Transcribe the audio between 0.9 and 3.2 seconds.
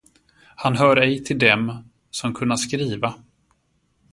ej till dem, som kunna skriva.